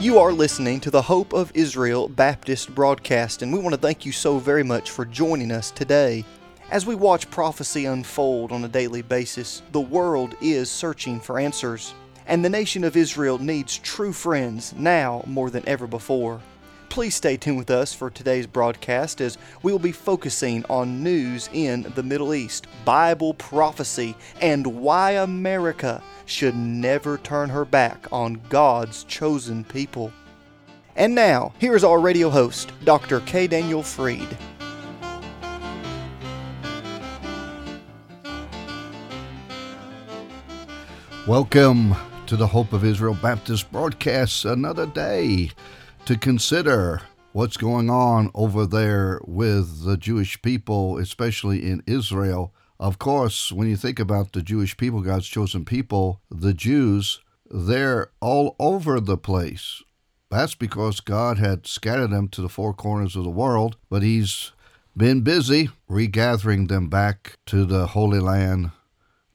[0.00, 4.06] You are listening to the Hope of Israel Baptist broadcast, and we want to thank
[4.06, 6.24] you so very much for joining us today.
[6.70, 11.94] As we watch prophecy unfold on a daily basis, the world is searching for answers,
[12.28, 16.40] and the nation of Israel needs true friends now more than ever before.
[16.90, 21.50] Please stay tuned with us for today's broadcast as we will be focusing on news
[21.52, 28.40] in the Middle East, Bible prophecy, and why America should never turn her back on
[28.48, 30.10] God's chosen people.
[30.96, 33.20] And now, here is our radio host, Dr.
[33.20, 33.46] K.
[33.46, 34.36] Daniel Fried.
[41.26, 41.94] Welcome
[42.26, 44.46] to the Hope of Israel Baptist broadcast.
[44.46, 45.50] Another day
[46.08, 52.54] to consider what's going on over there with the Jewish people, especially in Israel.
[52.80, 57.20] Of course, when you think about the Jewish people, God's chosen people, the Jews,
[57.50, 59.82] they're all over the place.
[60.30, 64.52] That's because God had scattered them to the four corners of the world, but He's
[64.96, 68.70] been busy regathering them back to the Holy Land,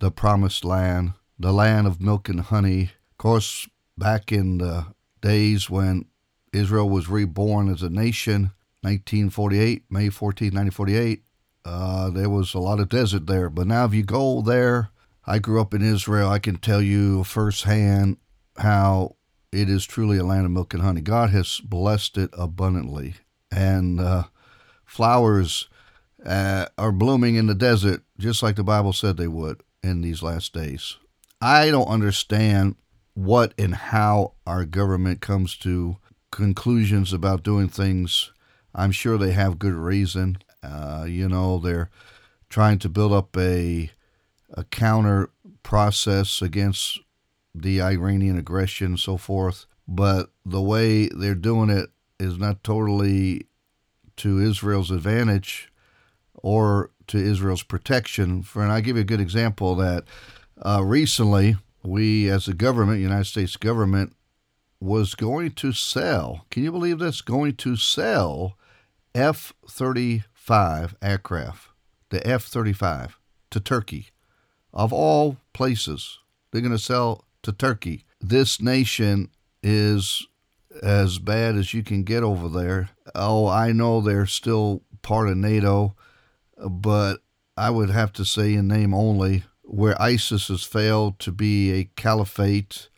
[0.00, 2.90] the Promised Land, the land of milk and honey.
[3.12, 4.86] Of course, back in the
[5.20, 6.06] days when
[6.52, 8.52] Israel was reborn as a nation,
[8.82, 11.22] 1948, May 14, 1948,
[11.64, 13.50] uh, there was a lot of desert there.
[13.50, 14.90] But now, if you go there,
[15.26, 16.30] I grew up in Israel.
[16.30, 18.18] I can tell you firsthand
[18.56, 19.16] how
[19.50, 21.00] it is truly a land of milk and honey.
[21.00, 23.14] God has blessed it abundantly.
[23.50, 24.24] And uh,
[24.84, 25.68] flowers
[26.24, 30.22] uh, are blooming in the desert, just like the Bible said they would in these
[30.22, 30.96] last days.
[31.40, 32.76] I don't understand
[33.14, 35.96] what and how our government comes to
[36.30, 38.32] conclusions about doing things.
[38.74, 40.38] I'm sure they have good reason.
[40.62, 41.90] Uh, you know, they're
[42.48, 43.90] trying to build up a
[44.50, 45.30] a counter
[45.62, 47.00] process against
[47.54, 49.66] the Iranian aggression and so forth.
[49.88, 53.46] But the way they're doing it is not totally
[54.18, 55.70] to Israel's advantage
[56.34, 58.42] or to Israel's protection.
[58.42, 60.04] For and I give you a good example that
[60.64, 64.15] uh, recently we, as a government, United States government,
[64.86, 66.46] was going to sell.
[66.50, 67.20] Can you believe this?
[67.20, 68.56] Going to sell
[69.14, 71.70] F 35 aircraft,
[72.10, 73.18] the F 35,
[73.50, 74.06] to Turkey.
[74.72, 76.20] Of all places,
[76.50, 78.04] they're going to sell to Turkey.
[78.20, 79.30] This nation
[79.62, 80.26] is
[80.82, 82.90] as bad as you can get over there.
[83.14, 85.96] Oh, I know they're still part of NATO,
[86.56, 87.20] but
[87.56, 91.84] I would have to say in name only, where ISIS has failed to be a
[91.96, 92.88] caliphate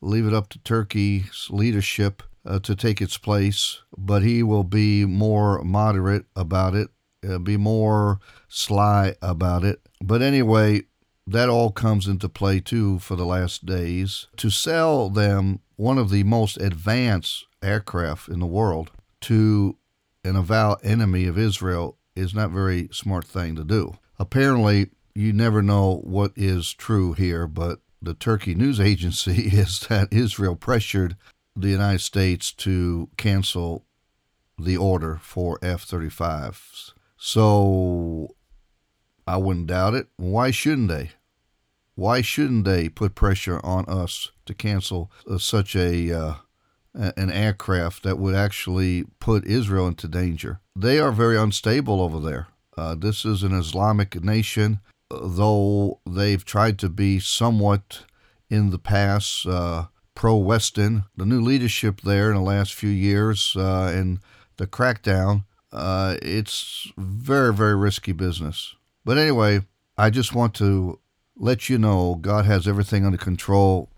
[0.00, 5.04] leave it up to Turkey's leadership uh, to take its place, but he will be
[5.04, 6.88] more moderate about it,
[7.28, 9.80] uh, be more sly about it.
[10.02, 10.82] But anyway,
[11.26, 14.28] that all comes into play too for the last days.
[14.38, 18.90] To sell them one of the most advanced aircraft in the world
[19.22, 19.76] to
[20.24, 23.98] an avowed enemy of Israel is not very smart thing to do.
[24.18, 30.12] Apparently, you never know what is true here, but the Turkey news agency is that
[30.12, 31.16] Israel pressured
[31.56, 33.84] the United States to cancel
[34.58, 36.92] the order for F 35s.
[37.16, 38.34] So
[39.26, 40.08] I wouldn't doubt it.
[40.16, 41.10] Why shouldn't they?
[41.94, 46.34] Why shouldn't they put pressure on us to cancel uh, such a uh,
[46.94, 50.60] an aircraft that would actually put Israel into danger?
[50.76, 52.46] They are very unstable over there.
[52.76, 54.78] Uh, this is an Islamic nation
[55.10, 58.04] though they've tried to be somewhat
[58.50, 63.54] in the past uh, pro Western, the new leadership there in the last few years
[63.56, 64.20] uh, and
[64.56, 68.74] the crackdown, uh, it's very, very risky business.
[69.04, 70.98] But anyway, I just want to
[71.36, 73.90] let you know God has everything under control.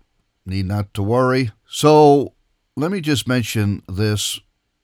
[0.45, 1.51] Need not to worry.
[1.67, 2.33] So
[2.75, 4.39] let me just mention this.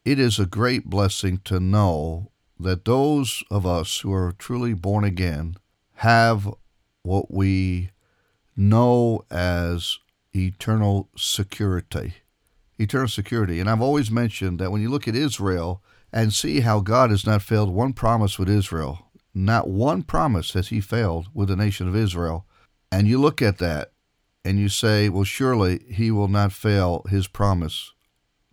[0.05, 5.03] It is a great blessing to know that those of us who are truly born
[5.03, 5.55] again
[5.97, 6.47] have
[7.01, 7.89] what we
[8.55, 9.97] know as
[10.35, 12.13] eternal security.
[12.77, 13.59] Eternal security.
[13.59, 15.83] And I've always mentioned that when you look at Israel
[16.13, 20.67] and see how God has not failed one promise with Israel, not one promise has
[20.67, 22.45] he failed with the nation of Israel.
[22.91, 23.91] And you look at that
[24.45, 27.91] and you say, well, surely he will not fail his promise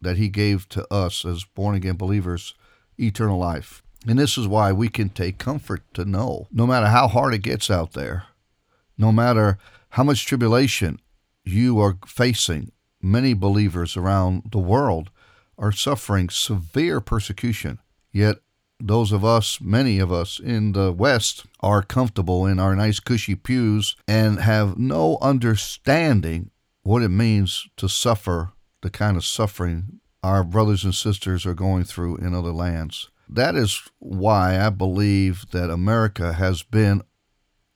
[0.00, 2.54] that he gave to us as born again believers
[2.98, 3.82] eternal life.
[4.06, 7.42] And this is why we can take comfort to know no matter how hard it
[7.42, 8.24] gets out there,
[8.98, 9.58] no matter
[9.90, 11.00] how much tribulation
[11.44, 15.10] you are facing, many believers around the world
[15.58, 17.78] are suffering severe persecution.
[18.12, 18.36] Yet,
[18.80, 23.34] those of us, many of us in the West, are comfortable in our nice cushy
[23.34, 26.50] pews and have no understanding
[26.82, 28.52] what it means to suffer
[28.82, 33.10] the kind of suffering our brothers and sisters are going through in other lands.
[33.28, 37.02] That is why I believe that America has been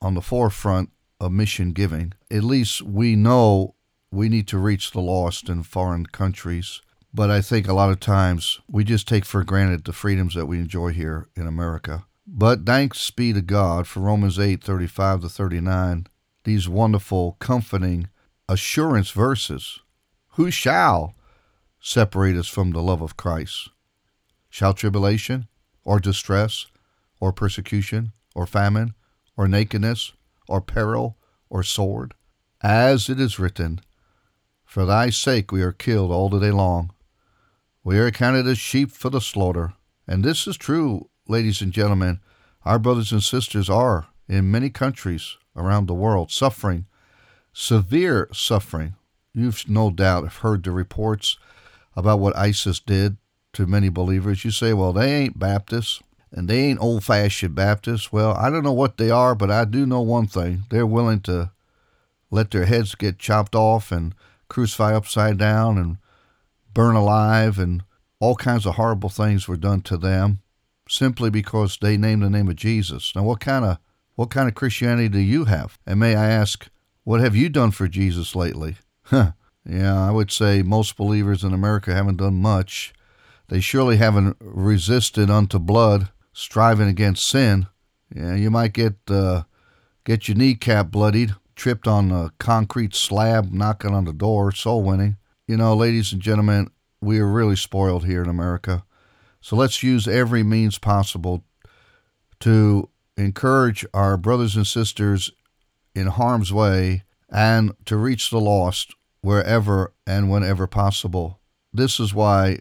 [0.01, 0.91] on the forefront
[1.21, 2.13] of mission giving.
[2.31, 3.75] At least we know
[4.11, 6.81] we need to reach the lost in foreign countries.
[7.13, 10.47] But I think a lot of times we just take for granted the freedoms that
[10.47, 12.05] we enjoy here in America.
[12.27, 16.07] But thanks be to God for Romans 8 35 to 39,
[16.45, 18.09] these wonderful, comforting
[18.49, 19.81] assurance verses.
[20.33, 21.15] Who shall
[21.81, 23.71] separate us from the love of Christ?
[24.51, 25.49] Shall tribulation,
[25.85, 26.67] or distress,
[27.21, 28.95] or persecution, or famine,
[29.37, 30.13] or nakedness,
[30.49, 31.17] or peril,
[31.49, 32.15] or sword?
[32.63, 33.81] As it is written,
[34.65, 36.93] For thy sake we are killed all the day long.
[37.85, 39.75] We are counted as sheep for the slaughter.
[40.07, 42.21] And this is true, ladies and gentlemen.
[42.65, 46.87] Our brothers and sisters are, in many countries around the world, suffering,
[47.53, 48.95] severe suffering.
[49.33, 51.39] You've no doubt have heard the reports
[51.95, 53.17] about what ISIS did
[53.59, 54.45] to many believers.
[54.45, 56.01] You say, well, they ain't Baptists
[56.31, 58.13] and they ain't old fashioned Baptists.
[58.13, 60.63] Well, I don't know what they are, but I do know one thing.
[60.71, 61.51] They're willing to
[62.31, 64.15] let their heads get chopped off and
[64.47, 65.99] crucify upside down and
[66.73, 67.83] burn alive, and
[68.21, 70.39] all kinds of horrible things were done to them
[70.89, 73.13] simply because they named the name of Jesus.
[73.17, 73.79] Now, what kind of
[74.15, 75.79] what kind of Christianity do you have?
[75.85, 76.69] And may I ask,
[77.03, 78.77] what have you done for Jesus lately?
[79.03, 79.33] Huh.
[79.65, 82.93] Yeah, I would say most believers in America haven't done much.
[83.49, 87.67] They surely haven't resisted unto blood, striving against sin.
[88.15, 89.45] Yeah, you might get uh,
[90.05, 95.17] get your kneecap bloodied, tripped on a concrete slab, knocking on the door, soul winning.
[95.47, 98.85] You know, ladies and gentlemen, we are really spoiled here in America.
[99.41, 101.45] So let's use every means possible
[102.41, 105.31] to encourage our brothers and sisters
[105.95, 111.41] in harm's way and to reach the lost wherever and whenever possible.
[111.73, 112.61] This is why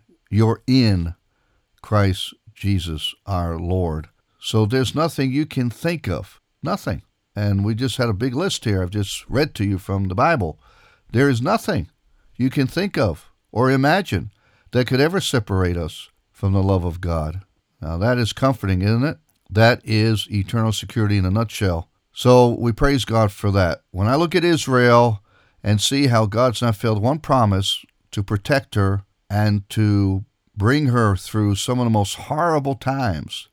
[0.31, 1.15] you're in
[1.81, 4.07] Christ Jesus our Lord.
[4.39, 6.39] So there's nothing you can think of.
[6.63, 7.03] Nothing.
[7.35, 8.81] And we just had a big list here.
[8.81, 10.59] I've just read to you from the Bible.
[11.11, 11.89] There is nothing
[12.35, 14.31] you can think of or imagine
[14.71, 17.41] that could ever separate us from the love of God.
[17.81, 19.17] Now, that is comforting, isn't it?
[19.49, 21.89] That is eternal security in a nutshell.
[22.13, 23.81] So we praise God for that.
[23.91, 25.23] When I look at Israel
[25.63, 30.25] and see how God's not failed one promise to protect her and to
[30.57, 33.47] bring her through some of the most horrible times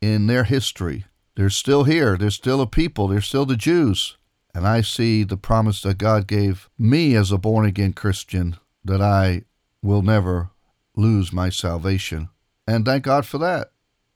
[0.00, 1.04] in their history,
[1.36, 2.16] they're still here.
[2.16, 3.08] They're still a people.
[3.08, 4.16] They're still the Jews.
[4.54, 9.02] And I see the promise that God gave me as a born again Christian that
[9.02, 9.42] I
[9.82, 10.50] will never
[10.96, 12.30] lose my salvation.
[12.66, 13.72] And thank God for that.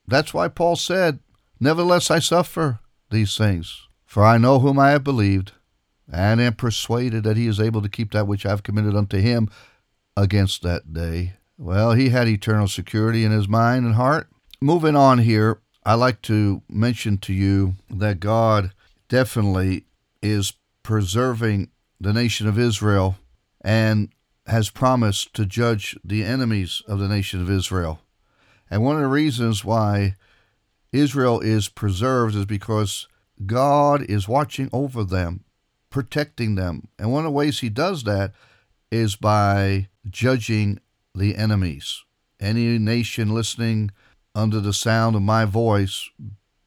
[0.07, 1.19] That's why Paul said,
[1.61, 2.79] Nevertheless, I suffer
[3.11, 3.89] these things.
[4.07, 5.53] For I know whom I have believed,
[6.11, 9.19] and am persuaded that he is able to keep that which I have committed unto
[9.19, 9.51] him
[10.23, 11.35] against that day.
[11.57, 14.29] Well, he had eternal security in his mind and heart.
[14.61, 18.73] Moving on here, I like to mention to you that God
[19.09, 19.85] definitely
[20.21, 21.71] is preserving
[22.01, 23.17] the nation of Israel
[23.61, 24.11] and
[24.47, 28.01] has promised to judge the enemies of the nation of Israel.
[28.71, 30.17] And one of the reasons why
[30.93, 33.07] Israel is preserved is because
[33.47, 35.45] God is watching over them,
[35.91, 36.89] protecting them.
[36.99, 38.33] And one of the ways He does that
[38.91, 40.81] is by judging
[41.15, 42.05] the enemies.
[42.41, 43.91] Any nation listening
[44.35, 46.09] under the sound of my voice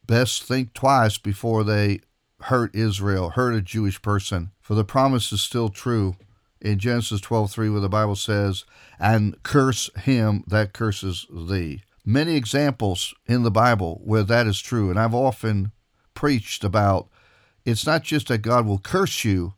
[0.05, 2.01] best think twice before they
[2.41, 6.15] hurt Israel, hurt a Jewish person, for the promise is still true
[6.59, 8.65] in Genesis 12:3 where the Bible says,
[8.99, 14.89] "And curse him that curses thee." Many examples in the Bible where that is true,
[14.89, 15.71] and I've often
[16.13, 17.09] preached about
[17.63, 19.53] it's not just that God will curse you,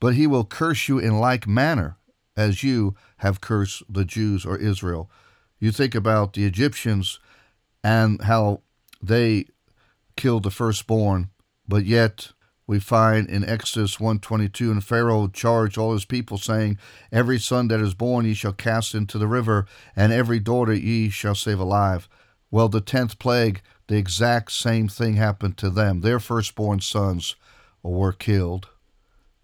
[0.00, 1.96] but he will curse you in like manner
[2.36, 5.10] as you have cursed the Jews or Israel.
[5.58, 7.20] You think about the Egyptians
[7.82, 8.62] and how
[9.02, 9.46] they
[10.16, 11.30] killed the firstborn
[11.66, 12.32] but yet
[12.66, 16.78] we find in Exodus 122, and Pharaoh charged all his people, saying,
[17.12, 21.10] Every son that is born ye shall cast into the river, and every daughter ye
[21.10, 22.08] shall save alive.
[22.50, 26.00] Well, the tenth plague, the exact same thing happened to them.
[26.00, 27.36] Their firstborn sons
[27.82, 28.68] were killed.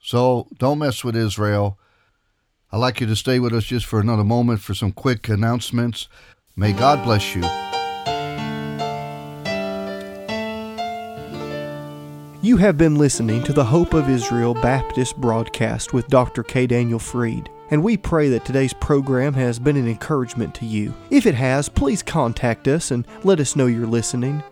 [0.03, 1.79] So don't mess with Israel.
[2.73, 6.07] I'd like you to stay with us just for another moment for some quick announcements.
[6.55, 7.43] May God bless you.
[12.43, 16.45] You have been listening to the Hope of Israel Baptist broadcast with Dr.
[16.45, 16.69] K.
[16.69, 20.95] Daniel Fried, and we pray that today's program has been an encouragement to you.
[21.11, 24.45] If it has, please contact us and let us know you're listening.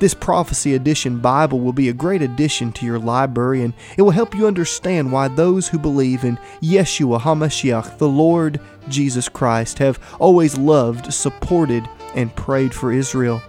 [0.00, 4.12] This Prophecy Edition Bible will be a great addition to your library and it will
[4.12, 10.00] help you understand why those who believe in Yeshua HaMashiach, the Lord Jesus Christ, have
[10.18, 13.42] always loved, supported, and prayed for Israel.